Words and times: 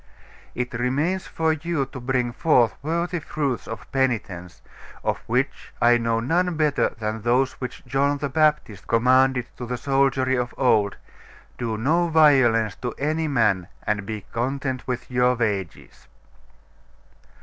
It 0.55 0.73
remains 0.73 1.27
for 1.27 1.53
you 1.53 1.85
to 1.85 1.99
bring 1.99 2.31
forth 2.31 2.73
worthy 2.81 3.19
fruits 3.19 3.67
of 3.67 3.91
penitence; 3.91 4.63
of 5.03 5.19
which 5.27 5.71
I 5.79 5.99
know 5.99 6.19
none 6.19 6.55
better 6.57 6.89
than 6.97 7.21
those 7.21 7.53
which 7.61 7.85
John 7.85 8.17
the 8.17 8.27
Baptist 8.27 8.87
commanded 8.87 9.45
to 9.57 9.67
the 9.67 9.77
soldiery 9.77 10.37
of 10.39 10.55
old, 10.57 10.95
"Do 11.59 11.77
no 11.77 12.07
violence 12.07 12.73
to 12.77 12.95
any 12.97 13.27
man, 13.27 13.67
and 13.85 14.03
be 14.07 14.25
content 14.33 14.87
with 14.87 15.11
your 15.11 15.35
wages." 15.35 16.07